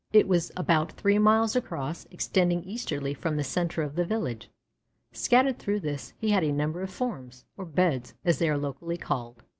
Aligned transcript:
It 0.11 0.27
was 0.27 0.51
about 0.57 0.93
three 0.93 1.19
miles 1.19 1.55
across, 1.55 2.07
extending 2.09 2.63
easterly 2.63 3.13
from 3.13 3.37
the 3.37 3.43
centre 3.43 3.83
of 3.83 3.93
the 3.95 4.03
village. 4.03 4.49
Scattered 5.11 5.59
through 5.59 5.81
this 5.81 6.13
he 6.17 6.31
had 6.31 6.43
a 6.43 6.51
number 6.51 6.81
of 6.81 6.89
"forms," 6.89 7.45
or 7.55 7.65
"beds" 7.65 8.15
as 8.25 8.39
they 8.39 8.49
are 8.49 8.57
locally 8.57 8.97
called. 8.97 9.43